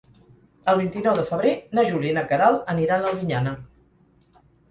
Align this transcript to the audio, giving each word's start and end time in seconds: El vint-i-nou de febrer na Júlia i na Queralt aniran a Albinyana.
El 0.71 0.77
vint-i-nou 0.79 1.17
de 1.19 1.25
febrer 1.27 1.51
na 1.79 1.83
Júlia 1.91 2.15
i 2.15 2.17
na 2.19 2.23
Queralt 2.33 2.73
aniran 2.75 3.05
a 3.05 3.11
Albinyana. 3.13 3.53